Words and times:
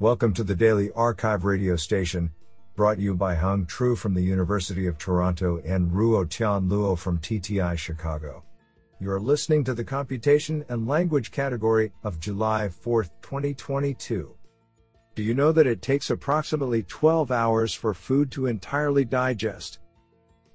Welcome 0.00 0.34
to 0.34 0.42
the 0.42 0.56
Daily 0.56 0.90
Archive 0.96 1.44
radio 1.44 1.76
station, 1.76 2.32
brought 2.74 2.98
you 2.98 3.14
by 3.14 3.36
Hung 3.36 3.64
Tru 3.64 3.94
from 3.94 4.12
the 4.12 4.20
University 4.20 4.88
of 4.88 4.98
Toronto 4.98 5.62
and 5.64 5.88
Ruo 5.88 6.28
Tian 6.28 6.68
Luo 6.68 6.98
from 6.98 7.20
TTI 7.20 7.78
Chicago. 7.78 8.42
You 8.98 9.12
are 9.12 9.20
listening 9.20 9.62
to 9.62 9.72
the 9.72 9.84
Computation 9.84 10.64
and 10.68 10.88
Language 10.88 11.30
category 11.30 11.92
of 12.02 12.18
July 12.18 12.70
4, 12.70 13.04
2022. 13.22 14.34
Do 15.14 15.22
you 15.22 15.32
know 15.32 15.52
that 15.52 15.68
it 15.68 15.80
takes 15.80 16.10
approximately 16.10 16.82
12 16.82 17.30
hours 17.30 17.72
for 17.72 17.94
food 17.94 18.32
to 18.32 18.46
entirely 18.46 19.04
digest? 19.04 19.78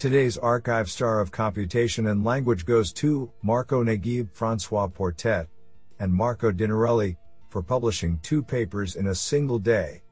Today's 0.00 0.36
archive 0.36 0.90
star 0.90 1.20
of 1.20 1.30
computation 1.30 2.08
and 2.08 2.24
language 2.24 2.66
goes 2.66 2.92
to 2.94 3.30
Marco 3.42 3.84
Naguib, 3.84 4.32
Francois 4.32 4.88
Portet, 4.88 5.46
and 6.00 6.12
Marco 6.12 6.50
Dinarelli 6.50 7.16
for 7.48 7.62
publishing 7.62 8.18
two 8.22 8.42
papers 8.42 8.96
in 8.96 9.08
a 9.08 9.14
single 9.14 9.58
day. 9.58 10.02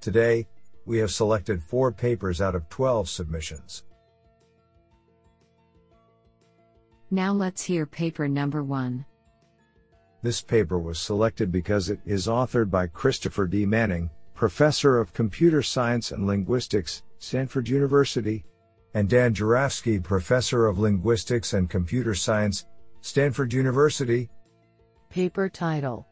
Today, 0.00 0.46
we 0.84 0.98
have 0.98 1.10
selected 1.10 1.62
four 1.62 1.92
papers 1.92 2.40
out 2.40 2.54
of 2.54 2.68
12 2.68 3.08
submissions. 3.08 3.84
Now 7.10 7.32
let's 7.32 7.62
hear 7.62 7.86
paper 7.86 8.28
number 8.28 8.62
one. 8.62 9.04
This 10.22 10.40
paper 10.40 10.78
was 10.78 10.98
selected 10.98 11.52
because 11.52 11.88
it 11.88 12.00
is 12.04 12.26
authored 12.26 12.70
by 12.70 12.88
Christopher 12.88 13.46
D. 13.46 13.64
Manning, 13.64 14.10
Professor 14.34 14.98
of 14.98 15.12
Computer 15.12 15.62
Science 15.62 16.10
and 16.10 16.26
Linguistics, 16.26 17.02
Stanford 17.18 17.68
University, 17.68 18.44
and 18.94 19.08
Dan 19.08 19.34
Jurafsky, 19.34 20.02
Professor 20.02 20.66
of 20.66 20.78
Linguistics 20.78 21.52
and 21.52 21.70
Computer 21.70 22.14
Science, 22.14 22.66
Stanford 23.02 23.52
University. 23.52 24.28
Paper 25.10 25.48
title 25.48 26.06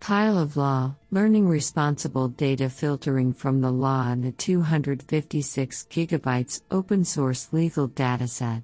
Pile 0.00 0.38
of 0.38 0.56
Law 0.56 0.94
Learning 1.10 1.48
Responsible 1.48 2.28
Data 2.28 2.70
Filtering 2.70 3.32
from 3.32 3.60
the 3.60 3.70
Law 3.70 4.08
and 4.08 4.22
the 4.22 4.32
256 4.32 5.86
gigabytes 5.90 6.62
open 6.70 7.04
source 7.04 7.52
legal 7.52 7.88
dataset. 7.88 8.62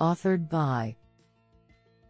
Authored 0.00 0.48
by 0.48 0.96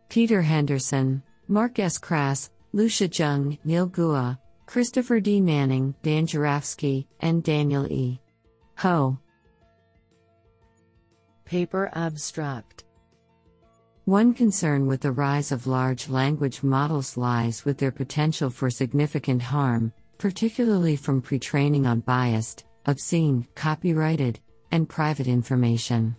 Peter 0.09 0.43
Henderson, 0.43 1.23
Mark 1.49 1.79
S. 1.79 1.99
Krass, 1.99 2.51
Lucia 2.73 3.09
Jung, 3.09 3.59
Neel 3.65 3.89
Guha, 3.89 4.39
Christopher 4.67 5.21
D. 5.21 5.41
Manning, 5.41 5.95
Dan 6.03 6.27
Jurafsky, 6.27 7.07
and 7.21 7.43
Daniel 7.43 7.87
E. 7.91 8.21
Ho. 8.79 9.19
Paper 11.45 11.91
Abstract 11.95 12.86
One 14.07 14.35
concern 14.35 14.87
with 14.87 15.01
the 15.01 15.11
rise 15.11 15.51
of 15.51 15.67
large 15.67 16.09
language 16.09 16.63
models 16.63 17.17
lies 17.17 17.65
with 17.65 17.79
their 17.79 17.91
potential 17.91 18.51
for 18.51 18.71
significant 18.71 19.43
harm, 19.43 19.93
particularly 20.17 20.95
from 20.95 21.21
pre 21.21 21.41
training 21.41 21.89
on 21.89 22.03
biased, 22.03 22.67
obscene, 22.87 23.49
copyrighted, 23.57 24.39
and 24.71 24.89
private 24.89 25.27
information. 25.27 26.15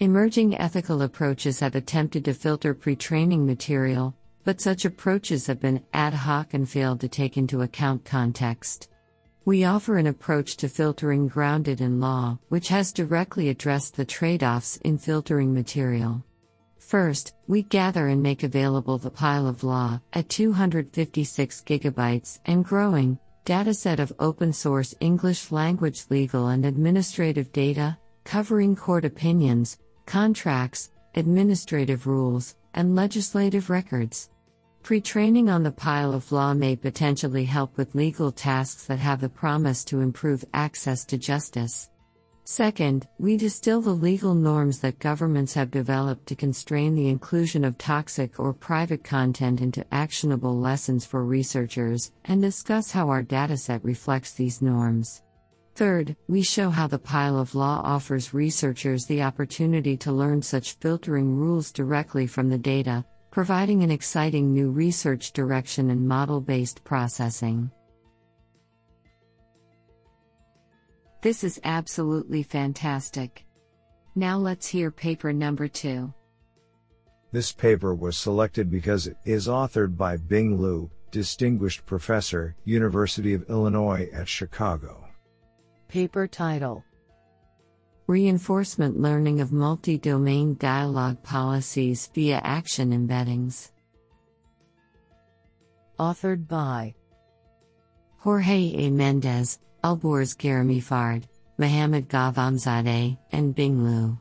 Emerging 0.00 0.58
ethical 0.58 1.02
approaches 1.02 1.60
have 1.60 1.76
attempted 1.76 2.24
to 2.24 2.34
filter 2.34 2.74
pre 2.74 2.96
training 2.96 3.46
material, 3.46 4.12
but 4.42 4.60
such 4.60 4.84
approaches 4.84 5.46
have 5.46 5.60
been 5.60 5.84
ad 5.92 6.14
hoc 6.14 6.52
and 6.52 6.68
failed 6.68 6.98
to 6.98 7.08
take 7.08 7.36
into 7.36 7.62
account 7.62 8.04
context. 8.04 8.88
We 9.44 9.62
offer 9.62 9.98
an 9.98 10.08
approach 10.08 10.56
to 10.56 10.68
filtering 10.68 11.28
grounded 11.28 11.80
in 11.80 12.00
law, 12.00 12.40
which 12.48 12.66
has 12.70 12.92
directly 12.92 13.50
addressed 13.50 13.94
the 13.94 14.04
trade 14.04 14.42
offs 14.42 14.78
in 14.78 14.98
filtering 14.98 15.54
material. 15.54 16.24
First, 16.90 17.34
we 17.46 17.62
gather 17.62 18.08
and 18.08 18.20
make 18.20 18.42
available 18.42 18.98
the 18.98 19.12
pile 19.12 19.46
of 19.46 19.62
law 19.62 20.00
at 20.12 20.28
256 20.28 21.62
gigabytes 21.64 22.40
and 22.46 22.64
growing 22.64 23.16
dataset 23.46 24.00
of 24.00 24.12
open 24.18 24.52
source 24.52 24.92
English 24.98 25.52
language 25.52 26.06
legal 26.10 26.48
and 26.48 26.66
administrative 26.66 27.52
data, 27.52 27.96
covering 28.24 28.74
court 28.74 29.04
opinions, 29.04 29.78
contracts, 30.04 30.90
administrative 31.14 32.08
rules, 32.08 32.56
and 32.74 32.96
legislative 32.96 33.70
records. 33.70 34.28
Pre 34.82 35.00
training 35.00 35.48
on 35.48 35.62
the 35.62 35.70
pile 35.70 36.12
of 36.12 36.32
law 36.32 36.54
may 36.54 36.74
potentially 36.74 37.44
help 37.44 37.76
with 37.76 37.94
legal 37.94 38.32
tasks 38.32 38.86
that 38.86 38.98
have 38.98 39.20
the 39.20 39.28
promise 39.28 39.84
to 39.84 40.00
improve 40.00 40.44
access 40.54 41.04
to 41.04 41.16
justice. 41.16 41.88
Second, 42.50 43.06
we 43.16 43.36
distill 43.36 43.80
the 43.80 43.92
legal 43.92 44.34
norms 44.34 44.80
that 44.80 44.98
governments 44.98 45.54
have 45.54 45.70
developed 45.70 46.26
to 46.26 46.34
constrain 46.34 46.96
the 46.96 47.06
inclusion 47.06 47.64
of 47.64 47.78
toxic 47.78 48.40
or 48.40 48.52
private 48.52 49.04
content 49.04 49.60
into 49.60 49.86
actionable 49.94 50.58
lessons 50.58 51.06
for 51.06 51.24
researchers, 51.24 52.10
and 52.24 52.42
discuss 52.42 52.90
how 52.90 53.08
our 53.08 53.22
dataset 53.22 53.78
reflects 53.84 54.32
these 54.32 54.60
norms. 54.60 55.22
Third, 55.76 56.16
we 56.26 56.42
show 56.42 56.70
how 56.70 56.88
the 56.88 56.98
pile 56.98 57.38
of 57.38 57.54
law 57.54 57.82
offers 57.84 58.34
researchers 58.34 59.06
the 59.06 59.22
opportunity 59.22 59.96
to 59.98 60.10
learn 60.10 60.42
such 60.42 60.72
filtering 60.72 61.36
rules 61.36 61.70
directly 61.70 62.26
from 62.26 62.48
the 62.48 62.58
data, 62.58 63.04
providing 63.30 63.84
an 63.84 63.92
exciting 63.92 64.52
new 64.52 64.72
research 64.72 65.32
direction 65.32 65.88
in 65.88 66.04
model 66.04 66.40
based 66.40 66.82
processing. 66.82 67.70
This 71.22 71.44
is 71.44 71.60
absolutely 71.64 72.42
fantastic. 72.42 73.44
Now 74.14 74.38
let's 74.38 74.66
hear 74.66 74.90
paper 74.90 75.32
number 75.34 75.68
two. 75.68 76.14
This 77.30 77.52
paper 77.52 77.94
was 77.94 78.16
selected 78.16 78.70
because 78.70 79.06
it 79.06 79.18
is 79.24 79.46
authored 79.46 79.98
by 79.98 80.16
Bing 80.16 80.60
Liu, 80.60 80.90
Distinguished 81.10 81.84
Professor, 81.84 82.56
University 82.64 83.34
of 83.34 83.48
Illinois 83.50 84.08
at 84.14 84.28
Chicago. 84.28 85.06
Paper 85.88 86.26
title 86.26 86.84
Reinforcement 88.06 88.98
Learning 88.98 89.40
of 89.40 89.52
Multi 89.52 89.98
Domain 89.98 90.56
Dialogue 90.58 91.22
Policies 91.22 92.10
via 92.14 92.40
Action 92.42 92.92
Embeddings. 92.92 93.72
Authored 95.98 96.48
by 96.48 96.94
Jorge 98.16 98.72
A. 98.74 98.90
Mendez, 98.90 99.58
Alborz 99.82 100.36
Geramifard, 100.36 101.24
Mohammad 101.56 102.08
Ghavamzadeh, 102.08 103.16
and 103.32 103.54
Bing 103.54 103.82
Liu. 103.82 104.18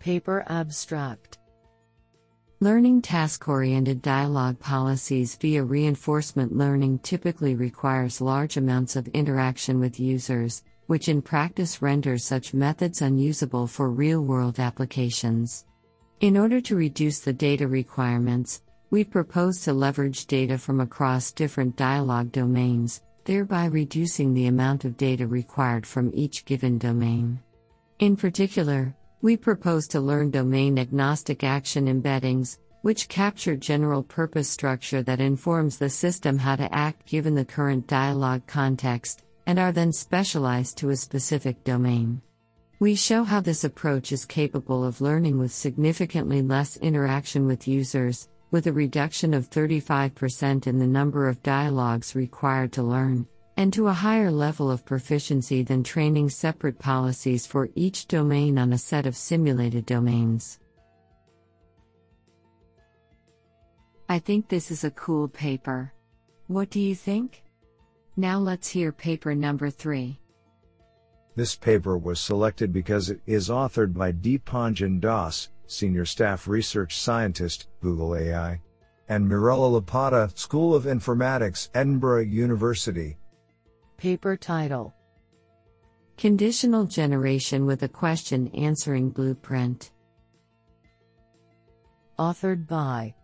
Paper 0.00 0.44
Abstract 0.48 1.38
Learning 2.58 3.00
task 3.00 3.48
oriented 3.48 4.02
dialogue 4.02 4.58
policies 4.58 5.36
via 5.36 5.62
reinforcement 5.62 6.56
learning 6.56 6.98
typically 6.98 7.54
requires 7.54 8.20
large 8.20 8.56
amounts 8.56 8.96
of 8.96 9.06
interaction 9.08 9.78
with 9.78 10.00
users, 10.00 10.64
which 10.86 11.08
in 11.08 11.22
practice 11.22 11.80
renders 11.80 12.24
such 12.24 12.52
methods 12.52 13.00
unusable 13.00 13.66
for 13.66 13.90
real 13.90 14.22
world 14.22 14.58
applications. 14.58 15.66
In 16.20 16.36
order 16.36 16.60
to 16.62 16.74
reduce 16.74 17.20
the 17.20 17.32
data 17.32 17.68
requirements, 17.68 18.62
we 18.90 19.04
propose 19.04 19.60
to 19.60 19.72
leverage 19.72 20.26
data 20.26 20.58
from 20.58 20.80
across 20.80 21.32
different 21.32 21.76
dialogue 21.76 22.32
domains, 22.32 23.02
thereby 23.24 23.66
reducing 23.66 24.34
the 24.34 24.46
amount 24.46 24.84
of 24.84 24.96
data 24.96 25.26
required 25.26 25.86
from 25.86 26.10
each 26.14 26.44
given 26.44 26.78
domain. 26.78 27.40
In 27.98 28.16
particular, 28.16 28.94
we 29.22 29.36
propose 29.36 29.86
to 29.88 30.00
learn 30.00 30.30
domain 30.30 30.78
agnostic 30.78 31.44
action 31.44 31.86
embeddings, 31.86 32.58
which 32.82 33.08
capture 33.08 33.56
general 33.56 34.02
purpose 34.02 34.48
structure 34.48 35.02
that 35.02 35.20
informs 35.20 35.76
the 35.76 35.90
system 35.90 36.38
how 36.38 36.56
to 36.56 36.74
act 36.74 37.06
given 37.06 37.34
the 37.34 37.44
current 37.44 37.86
dialogue 37.86 38.46
context, 38.46 39.24
and 39.46 39.58
are 39.58 39.72
then 39.72 39.92
specialized 39.92 40.78
to 40.78 40.90
a 40.90 40.96
specific 40.96 41.62
domain. 41.64 42.22
We 42.78 42.94
show 42.94 43.24
how 43.24 43.40
this 43.40 43.64
approach 43.64 44.10
is 44.10 44.24
capable 44.24 44.82
of 44.82 45.02
learning 45.02 45.38
with 45.38 45.52
significantly 45.52 46.40
less 46.40 46.78
interaction 46.78 47.46
with 47.46 47.68
users, 47.68 48.30
with 48.50 48.66
a 48.66 48.72
reduction 48.72 49.34
of 49.34 49.50
35% 49.50 50.66
in 50.66 50.78
the 50.78 50.86
number 50.86 51.28
of 51.28 51.42
dialogues 51.42 52.14
required 52.14 52.72
to 52.72 52.82
learn, 52.82 53.26
and 53.56 53.72
to 53.72 53.88
a 53.88 53.92
higher 53.92 54.30
level 54.30 54.70
of 54.70 54.84
proficiency 54.84 55.62
than 55.62 55.82
training 55.82 56.28
separate 56.30 56.78
policies 56.78 57.46
for 57.46 57.68
each 57.74 58.08
domain 58.08 58.58
on 58.58 58.72
a 58.72 58.78
set 58.78 59.06
of 59.06 59.16
simulated 59.16 59.86
domains. 59.86 60.58
I 64.08 64.18
think 64.18 64.48
this 64.48 64.70
is 64.70 64.82
a 64.82 64.90
cool 64.90 65.28
paper. 65.28 65.92
What 66.48 66.70
do 66.70 66.80
you 66.80 66.96
think? 66.96 67.44
Now 68.16 68.38
let's 68.38 68.68
hear 68.68 68.90
paper 68.90 69.34
number 69.36 69.70
three. 69.70 70.18
This 71.36 71.54
paper 71.54 71.96
was 71.96 72.18
selected 72.18 72.72
because 72.72 73.08
it 73.08 73.20
is 73.24 73.48
authored 73.48 73.94
by 73.94 74.10
Dipanjan 74.12 75.00
Das, 75.00 75.48
Senior 75.70 76.04
Staff 76.04 76.48
Research 76.48 76.98
Scientist, 76.98 77.68
Google 77.80 78.16
AI, 78.16 78.60
and 79.08 79.28
Mirella 79.28 79.80
Lapata, 79.80 80.36
School 80.36 80.74
of 80.74 80.84
Informatics, 80.84 81.68
Edinburgh 81.74 82.22
University, 82.24 83.16
Paper 83.96 84.36
title 84.36 84.94
Conditional 86.16 86.84
Generation 86.84 87.66
with 87.66 87.82
a 87.82 87.88
Question 87.88 88.48
Answering 88.48 89.10
Blueprint. 89.10 89.92
Authored 92.18 92.66
by 92.66 93.14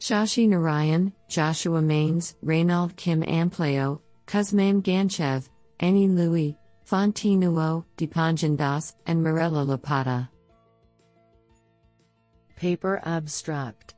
Shashi 0.00 0.48
Narayan, 0.48 1.12
Joshua 1.28 1.80
Maynez, 1.80 2.34
Reinald 2.44 2.96
Kim 2.96 3.22
Amplayo, 3.22 4.00
Kuzman 4.26 4.82
Ganchev, 4.82 5.48
Annie 5.80 6.08
Louis, 6.08 6.56
Fantine 6.84 7.42
Huot, 7.42 7.84
Dipanjan 7.96 8.56
Das, 8.56 8.96
and 9.06 9.22
Mirella 9.22 9.64
Lapata. 9.64 10.28
Paper 12.62 13.02
Abstract 13.04 13.94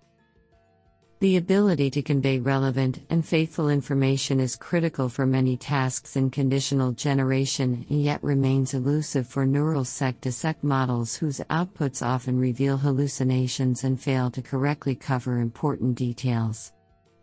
The 1.20 1.36
ability 1.36 1.90
to 1.90 2.00
convey 2.00 2.38
relevant 2.38 3.00
and 3.10 3.22
faithful 3.22 3.68
information 3.68 4.40
is 4.40 4.56
critical 4.56 5.10
for 5.10 5.26
many 5.26 5.58
tasks 5.58 6.16
in 6.16 6.30
conditional 6.30 6.92
generation 6.92 7.84
and 7.90 8.02
yet 8.02 8.24
remains 8.24 8.72
elusive 8.72 9.26
for 9.26 9.44
neural 9.44 9.84
sec 9.84 10.18
to 10.22 10.32
sec 10.32 10.64
models 10.64 11.14
whose 11.14 11.40
outputs 11.50 12.00
often 12.00 12.38
reveal 12.38 12.78
hallucinations 12.78 13.84
and 13.84 14.00
fail 14.00 14.30
to 14.30 14.40
correctly 14.40 14.94
cover 14.94 15.40
important 15.40 15.94
details. 15.94 16.72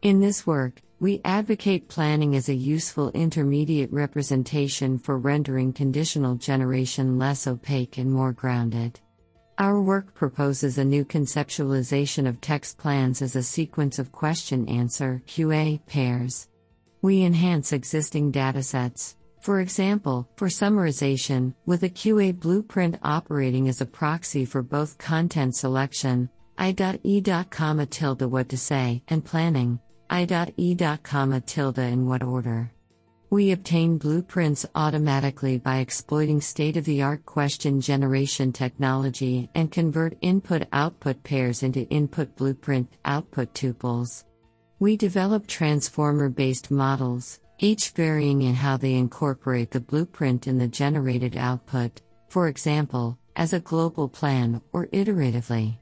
In 0.03 0.19
this 0.19 0.45
work, 0.45 0.79
we 0.99 1.21
advocate 1.25 1.87
planning 1.87 2.35
as 2.35 2.49
a 2.49 2.53
useful 2.53 3.09
intermediate 3.13 3.91
representation 3.91 4.99
for 4.99 5.17
rendering 5.17 5.73
conditional 5.73 6.35
generation 6.35 7.17
less 7.17 7.47
opaque 7.47 7.97
and 7.97 8.11
more 8.11 8.31
grounded. 8.31 8.99
Our 9.57 9.81
work 9.81 10.13
proposes 10.13 10.77
a 10.77 10.85
new 10.85 11.05
conceptualization 11.05 12.27
of 12.27 12.41
text 12.41 12.77
plans 12.77 13.21
as 13.21 13.35
a 13.35 13.43
sequence 13.43 13.99
of 13.99 14.11
question 14.11 14.67
answer 14.67 15.21
QA 15.27 15.85
pairs. 15.85 16.47
We 17.01 17.23
enhance 17.23 17.73
existing 17.73 18.31
datasets. 18.31 19.15
For 19.41 19.59
example, 19.59 20.29
for 20.35 20.47
summarization, 20.47 21.53
with 21.65 21.83
a 21.83 21.89
QA 21.89 22.39
blueprint 22.39 22.97
operating 23.03 23.67
as 23.67 23.81
a 23.81 23.85
proxy 23.85 24.45
for 24.45 24.61
both 24.61 24.97
content 24.97 25.55
selection, 25.55 26.29
i.e. 26.57 27.21
comma 27.49 27.85
tilde 27.87 28.21
what 28.21 28.49
to 28.49 28.57
say, 28.57 29.03
and 29.07 29.25
planning, 29.25 29.79
i.e. 30.11 30.75
comma 31.03 31.41
tilde 31.41 31.79
in 31.79 32.07
what 32.07 32.23
order. 32.23 32.71
We 33.31 33.53
obtain 33.53 33.97
blueprints 33.97 34.65
automatically 34.75 35.57
by 35.57 35.77
exploiting 35.77 36.41
state 36.41 36.75
of 36.75 36.83
the 36.83 37.01
art 37.01 37.25
question 37.25 37.79
generation 37.79 38.51
technology 38.51 39.49
and 39.55 39.71
convert 39.71 40.17
input 40.19 40.67
output 40.73 41.23
pairs 41.23 41.63
into 41.63 41.87
input 41.87 42.35
blueprint 42.35 42.91
output 43.05 43.53
tuples. 43.53 44.25
We 44.79 44.97
develop 44.97 45.47
transformer 45.47 46.27
based 46.27 46.71
models, 46.71 47.39
each 47.57 47.91
varying 47.91 48.41
in 48.41 48.53
how 48.53 48.75
they 48.75 48.95
incorporate 48.95 49.71
the 49.71 49.79
blueprint 49.79 50.47
in 50.47 50.57
the 50.57 50.67
generated 50.67 51.37
output, 51.37 52.01
for 52.27 52.49
example, 52.49 53.17
as 53.37 53.53
a 53.53 53.61
global 53.61 54.09
plan 54.09 54.61
or 54.73 54.87
iteratively. 54.87 55.77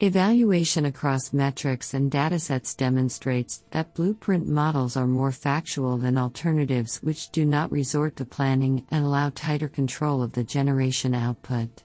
Evaluation 0.00 0.84
across 0.84 1.32
metrics 1.32 1.94
and 1.94 2.12
datasets 2.12 2.76
demonstrates 2.76 3.64
that 3.70 3.94
blueprint 3.94 4.46
models 4.46 4.94
are 4.94 5.06
more 5.06 5.32
factual 5.32 5.96
than 5.96 6.18
alternatives 6.18 6.98
which 6.98 7.30
do 7.30 7.46
not 7.46 7.72
resort 7.72 8.14
to 8.16 8.26
planning 8.26 8.84
and 8.90 9.06
allow 9.06 9.30
tighter 9.30 9.68
control 9.68 10.22
of 10.22 10.32
the 10.32 10.44
generation 10.44 11.14
output. 11.14 11.82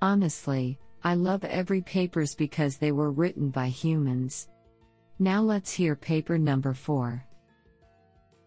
Honestly, 0.00 0.78
I 1.02 1.14
love 1.14 1.42
every 1.42 1.80
papers 1.80 2.36
because 2.36 2.76
they 2.76 2.92
were 2.92 3.10
written 3.10 3.50
by 3.50 3.66
humans. 3.66 4.48
Now 5.18 5.42
let's 5.42 5.72
hear 5.72 5.96
paper 5.96 6.38
number 6.38 6.72
4. 6.72 7.24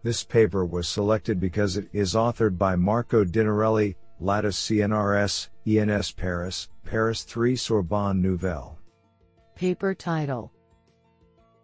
This 0.01 0.23
paper 0.23 0.65
was 0.65 0.87
selected 0.87 1.41
because 1.41 1.75
it 1.75 1.89
is 1.91 2.13
authored 2.13 2.57
by 2.57 2.77
Marco 2.77 3.25
Dinarelli, 3.25 3.95
Lattice 4.21 4.57
CNRS, 4.57 5.49
ENS 5.67 6.11
Paris, 6.11 6.69
Paris 6.83 7.23
3 7.23 7.55
Sorbonne 7.55 8.21
Nouvelle. 8.21 8.77
Paper 9.55 9.95
title 9.95 10.51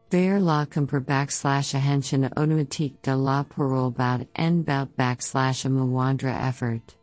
Vers 0.09 0.39
la 0.39 0.65
compre 0.65 0.99
backslash 0.99 1.75
ahension 1.75 2.27
automatique 2.35 3.01
de 3.01 3.15
la 3.15 3.43
parole 3.43 3.91
bout 3.91 4.27
en 4.35 4.63
bout 4.63 4.95
backslash 4.97 5.65
a 5.65 5.69
moindre 5.69 6.27
effort. 6.27 6.95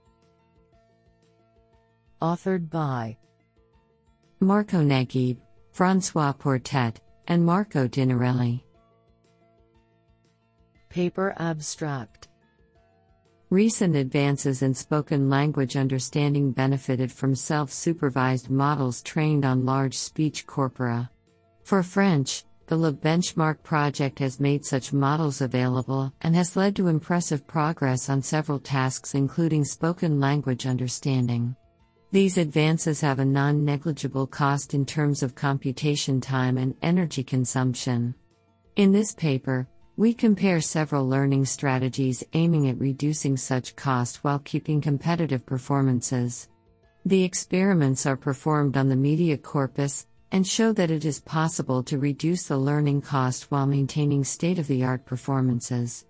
Authored 2.21 2.69
by 2.69 3.17
Marco 4.41 4.83
Naguib, 4.83 5.39
Francois 5.73 6.33
Portet, 6.33 6.97
and 7.29 7.47
Marco 7.47 7.87
Dinarelli. 7.87 8.62
Paper 10.91 11.35
Abstract 11.39 12.28
Recent 13.50 13.97
advances 13.97 14.61
in 14.61 14.75
spoken 14.75 15.31
language 15.31 15.75
understanding 15.75 16.53
benefited 16.53 17.11
from 17.11 17.35
self 17.35 17.73
supervised 17.73 18.50
models 18.50 19.00
trained 19.00 19.47
on 19.47 19.65
large 19.65 19.97
speech 19.97 20.47
corpora. 20.47 21.11
For 21.65 21.83
French, 21.83 22.45
the 22.67 22.77
Le 22.77 22.93
Benchmark 22.93 23.62
project 23.62 24.19
has 24.19 24.39
made 24.39 24.67
such 24.67 24.93
models 24.93 25.41
available 25.41 26.12
and 26.21 26.37
has 26.37 26.56
led 26.56 26.77
to 26.77 26.89
impressive 26.89 27.47
progress 27.47 28.11
on 28.11 28.21
several 28.21 28.59
tasks, 28.59 29.15
including 29.15 29.65
spoken 29.65 30.21
language 30.21 30.67
understanding. 30.67 31.56
These 32.11 32.37
advances 32.37 33.01
have 33.01 33.19
a 33.19 33.25
non 33.25 33.65
negligible 33.65 34.27
cost 34.27 34.75
in 34.75 34.85
terms 34.85 35.23
of 35.23 35.35
computation 35.35 36.21
time 36.21 36.59
and 36.59 36.75
energy 36.83 37.25
consumption. 37.25 38.15
In 38.77 38.93
this 38.93 39.15
paper, 39.15 39.67
we 39.99 40.15
compare 40.15 40.61
several 40.61 41.09
learning 41.09 41.45
strategies 41.45 42.23
aiming 42.33 42.69
at 42.69 42.79
reducing 42.79 43.37
such 43.37 43.75
cost 43.75 44.23
while 44.23 44.39
keeping 44.39 44.81
competitive 44.81 45.45
performances. 45.45 46.49
The 47.05 47.25
experiments 47.25 48.06
are 48.06 48.17
performed 48.17 48.77
on 48.77 48.89
the 48.89 48.95
media 48.95 49.37
corpus 49.37 50.06
and 50.31 50.47
show 50.47 50.73
that 50.75 50.93
it 50.93 51.05
is 51.05 51.21
possible 51.23 51.83
to 51.83 51.99
reduce 51.99 52.45
the 52.45 52.56
learning 52.56 53.00
cost 53.00 53.50
while 53.50 53.67
maintaining 53.67 54.23
state 54.23 54.61
of 54.61 54.69
the 54.69 54.85
art 54.85 55.05
performances. 55.05 56.06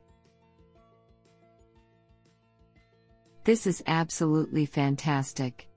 This 3.45 3.67
is 3.67 3.83
absolutely 3.87 4.67
fantastic. 4.67 5.68